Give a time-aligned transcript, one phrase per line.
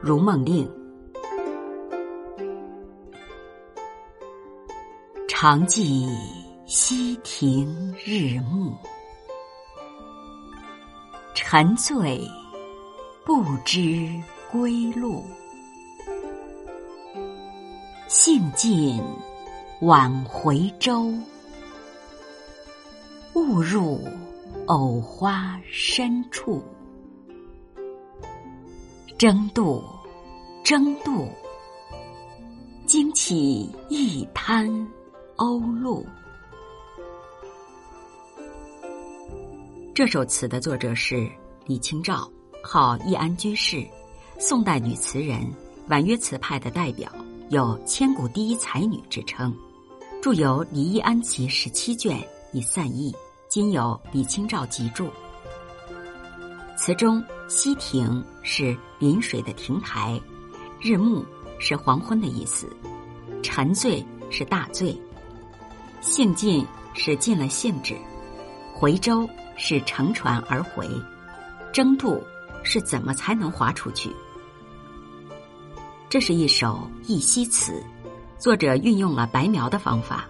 [0.00, 0.70] 如梦令，
[5.26, 6.08] 常记
[6.64, 8.72] 溪亭日暮，
[11.34, 12.20] 沉醉
[13.24, 14.08] 不知
[14.50, 15.24] 归路。
[18.06, 19.02] 兴尽
[19.80, 21.12] 晚回舟，
[23.34, 24.06] 误入
[24.66, 26.60] 藕花深处。
[29.16, 29.82] 争渡，
[30.64, 31.28] 争渡，
[32.84, 34.68] 惊起一滩
[35.36, 36.04] 鸥鹭。
[39.94, 41.30] 这首词的作者是
[41.64, 42.28] 李清照，
[42.60, 43.86] 号易安居士，
[44.38, 45.48] 宋代女词人，
[45.88, 47.10] 婉约词派的代表。
[47.50, 49.56] 有千古第一才女之称，
[50.20, 52.18] 著有《李易安集》十七卷，
[52.52, 53.14] 以散佚。
[53.48, 55.08] 今有李清照集注。
[56.76, 60.20] 词中“溪亭”是临水的亭台
[60.80, 61.24] ，“日暮”
[61.58, 62.68] 是黄昏的意思
[63.42, 65.00] ，“沉醉”是大醉
[66.02, 67.96] ，“兴尽”是尽了兴致
[68.74, 70.88] ，“回舟”是乘船而回
[71.72, 72.22] ，“争渡”
[72.62, 74.10] 是怎么才能划出去。
[76.08, 77.82] 这是一首忆昔词，
[78.38, 80.26] 作者运用了白描的方法，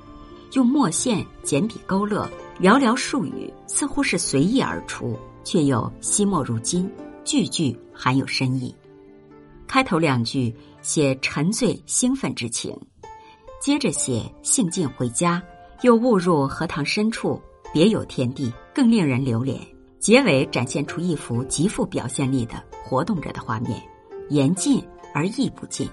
[0.53, 2.29] 用墨线简笔勾勒，
[2.61, 6.91] 寥寥数语似乎是随意而出，却又惜墨如金，
[7.25, 8.75] 句句含有深意。
[9.67, 12.75] 开头两句写沉醉兴奋之情，
[13.61, 15.43] 接着写兴尽回家，
[15.83, 17.41] 又误入荷塘深处，
[17.73, 19.61] 别有天地，更令人留恋。
[19.99, 23.83] 结尾展现出一幅极富表现力的活动着的画面，
[24.31, 24.83] 言尽。
[25.15, 25.89] 而意不尽。